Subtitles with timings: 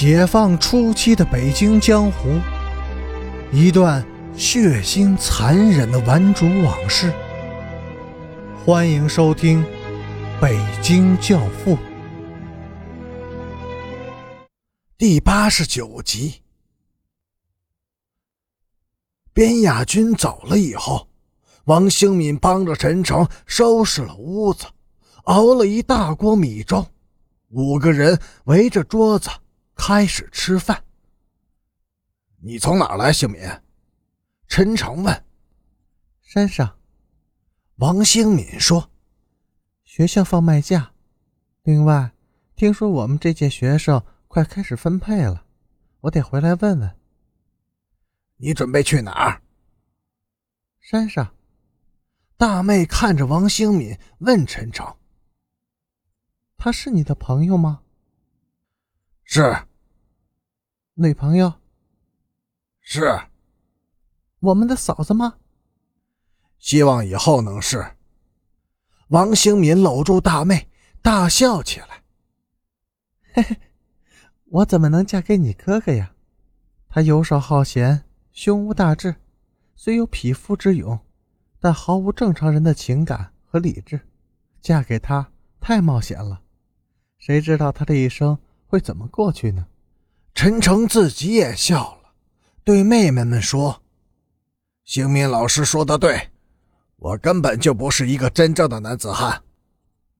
[0.00, 2.40] 解放初期的北京江湖，
[3.52, 4.02] 一段
[4.34, 7.12] 血腥残忍的顽主往事。
[8.64, 9.62] 欢迎收听
[10.40, 11.76] 《北京教父》
[14.96, 16.40] 第八十九集。
[19.34, 21.08] 边亚军走了以后，
[21.64, 24.64] 王兴敏帮着陈诚收拾了屋子，
[25.24, 26.86] 熬了一大锅米粥，
[27.50, 29.28] 五个人围着桌子。
[29.82, 30.84] 开始吃饭。
[32.42, 33.40] 你从哪来，姓敏？
[34.46, 35.24] 陈诚问。
[36.20, 36.78] 山上。
[37.76, 38.90] 王兴敏说
[39.82, 40.92] ：“学校放麦假。
[41.62, 42.12] 另外，
[42.54, 45.46] 听说我们这届学生快开始分配了，
[46.00, 46.98] 我得回来问问。
[48.36, 49.40] 你准备去哪儿？
[50.78, 51.34] 山上。”
[52.36, 54.94] 大妹看着王兴敏问陈诚
[56.58, 57.80] ：“他是你的朋友吗？”
[59.24, 59.66] 是。
[61.02, 61.54] 女朋友，
[62.82, 63.22] 是
[64.38, 65.38] 我们的嫂子吗？
[66.58, 67.96] 希望以后能是。
[69.08, 70.68] 王兴民搂住大妹，
[71.00, 72.02] 大笑起来。
[73.32, 73.56] 嘿嘿，
[74.44, 76.12] 我怎么能嫁给你哥哥呀？
[76.90, 79.16] 他游手好闲，胸无大志，
[79.74, 81.00] 虽有匹夫之勇，
[81.58, 84.02] 但毫无正常人的情感和理智。
[84.60, 86.42] 嫁给他太冒险了，
[87.16, 89.66] 谁知道他这一生会怎么过去呢？
[90.42, 92.14] 陈诚自己也笑了，
[92.64, 93.82] 对妹妹们说
[94.86, 96.30] ：“兴敏老师说的对，
[96.96, 99.42] 我根本就不是一个真正的男子汉。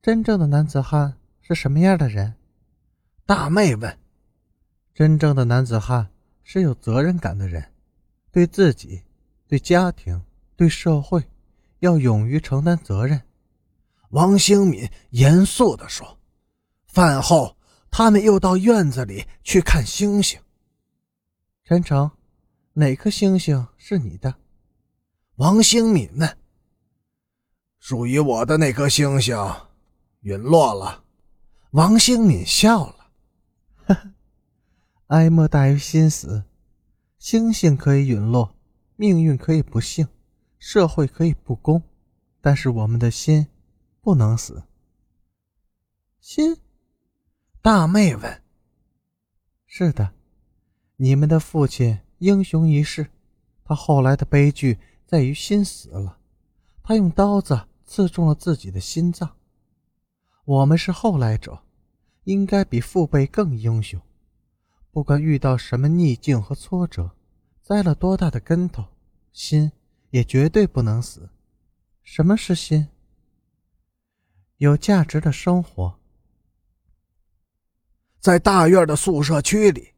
[0.00, 2.32] 真正的男子汉是什么样的人？”
[3.26, 3.98] 大妹问。
[4.94, 6.08] “真正的男子汉
[6.44, 7.72] 是有责任感的人，
[8.30, 9.02] 对自己、
[9.48, 10.22] 对家庭、
[10.54, 11.24] 对社会，
[11.80, 13.20] 要勇于承担责任。”
[14.10, 16.16] 王兴敏严肃地说。
[16.86, 17.56] 饭后。
[17.96, 20.40] 他们又到院子里去看星星。
[21.62, 22.10] 陈诚，
[22.72, 24.34] 哪颗星星是你的？
[25.36, 26.36] 王兴敏问。
[27.78, 29.36] 属于我的那颗星星
[30.22, 31.04] 陨落了。
[31.70, 33.12] 王兴敏笑了。
[33.86, 34.10] 呵呵，
[35.06, 36.42] 哀莫大于心死。
[37.16, 38.56] 星星可以陨落，
[38.96, 40.08] 命运可以不幸，
[40.58, 41.80] 社会可以不公，
[42.40, 43.46] 但是我们的心
[44.00, 44.64] 不能死。
[46.20, 46.56] 心。
[47.64, 48.42] 大妹问
[49.64, 50.12] ：“是的，
[50.96, 53.08] 你们的父亲英雄一世，
[53.64, 56.18] 他后来的悲剧在于心死了，
[56.82, 59.38] 他用刀子刺中了自己的心脏。
[60.44, 61.62] 我们是后来者，
[62.24, 63.98] 应该比父辈更英雄。
[64.90, 67.12] 不管遇到什么逆境和挫折，
[67.62, 68.84] 栽了多大的跟头，
[69.32, 69.72] 心
[70.10, 71.30] 也绝对不能死。
[72.02, 72.88] 什么是心？
[74.58, 75.98] 有价值的生活。”
[78.24, 79.88] 在大院的宿舍区里，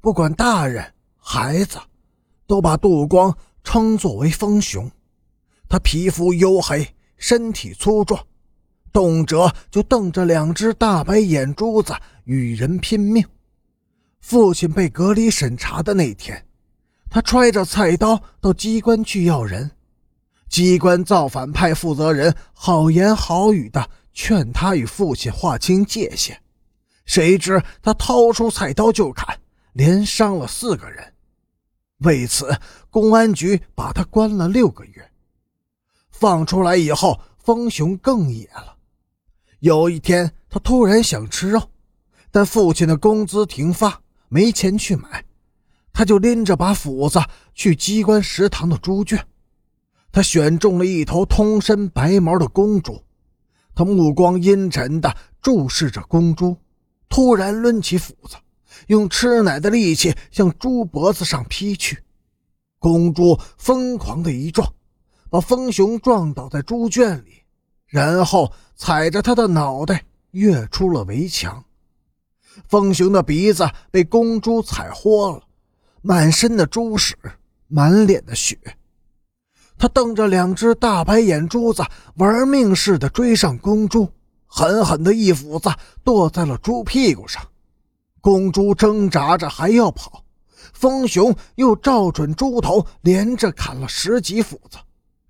[0.00, 0.84] 不管大人
[1.16, 1.78] 孩子，
[2.44, 4.90] 都把杜光称作为风熊。
[5.68, 6.84] 他皮肤黝黑，
[7.18, 8.20] 身体粗壮，
[8.92, 11.94] 动辄就瞪着两只大白眼珠子
[12.24, 13.24] 与人拼命。
[14.20, 16.46] 父亲被隔离审查的那天，
[17.08, 19.70] 他揣着菜刀到机关去要人，
[20.48, 26.42] 机关造反派负责人好言好语的劝他与父亲划清界限。
[27.08, 29.40] 谁知他掏出菜刀就砍，
[29.72, 31.14] 连伤了四个人。
[32.00, 32.54] 为此，
[32.90, 35.10] 公安局把他关了六个月。
[36.10, 38.76] 放出来以后，风雄更野了。
[39.60, 41.70] 有一天，他突然想吃肉，
[42.30, 45.24] 但父亲的工资停发，没钱去买，
[45.94, 47.18] 他就拎着把斧子
[47.54, 49.26] 去机关食堂的猪圈。
[50.12, 53.02] 他选中了一头通身白毛的公猪，
[53.74, 56.54] 他目光阴沉地注视着公猪。
[57.08, 58.36] 突然抡起斧子，
[58.86, 62.02] 用吃奶的力气向猪脖子上劈去。
[62.78, 64.72] 公猪疯狂的一撞，
[65.30, 67.42] 把风熊撞倒在猪圈里，
[67.86, 71.64] 然后踩着他的脑袋跃出了围墙。
[72.68, 75.42] 风熊的鼻子被公猪踩豁了，
[76.02, 77.16] 满身的猪屎，
[77.66, 78.58] 满脸的血。
[79.76, 81.84] 他瞪着两只大白眼珠子，
[82.16, 84.08] 玩命似的追上公猪。
[84.48, 85.70] 狠狠的一斧子
[86.02, 87.46] 剁在了猪屁股上，
[88.20, 90.24] 公猪挣扎着还要跑，
[90.72, 94.78] 风雄又照准猪头连着砍了十几斧子，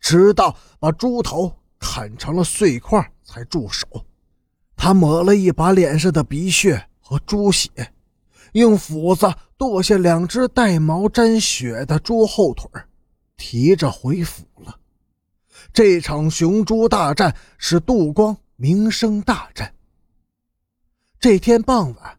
[0.00, 3.86] 直到把猪头砍成了碎块才住手。
[4.76, 7.70] 他抹了一把脸上的鼻血和猪血，
[8.52, 12.68] 用斧子剁下两只带毛沾血的猪后腿，
[13.36, 14.76] 提着回府了。
[15.72, 18.36] 这场雄猪大战使杜光。
[18.64, 19.74] 名声大振。
[21.20, 22.18] 这天傍晚，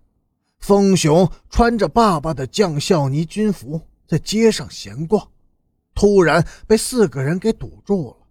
[0.60, 5.28] 风雄穿着爸爸的将校呢军服在街上闲逛，
[5.96, 8.28] 突然被四个人给堵住了。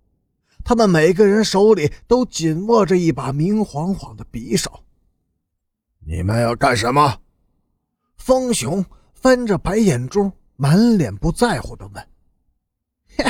[0.62, 4.84] 他们每个人手里都紧握着一把明晃晃的匕首。
[6.06, 7.20] 你们要干什么？
[8.16, 12.08] 风雄翻着白眼珠，满脸不在乎的问
[13.18, 13.24] ：“嘿，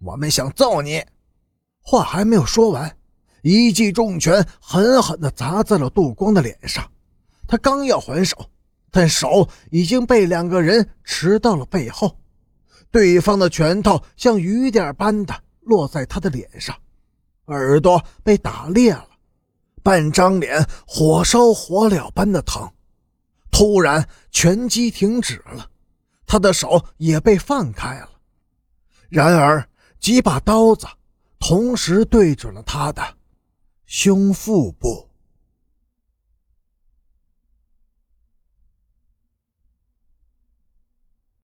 [0.00, 1.02] 我们想揍你！”
[1.80, 2.94] 话还没有说完，
[3.42, 6.90] 一记重拳狠狠地砸在了杜光的脸上。
[7.46, 8.48] 他刚要还手，
[8.90, 12.16] 但手已经被两个人持到了背后，
[12.90, 16.74] 对方的拳头像雨点般的落在他的脸上，
[17.46, 19.08] 耳朵被打裂了，
[19.82, 22.70] 半张脸火烧火燎般的疼。
[23.50, 25.68] 突然，拳击停止了，
[26.26, 28.08] 他的手也被放开了。
[29.10, 29.68] 然而，
[30.00, 30.86] 几把刀子
[31.38, 33.02] 同时对准了他的
[33.94, 35.11] 胸腹部。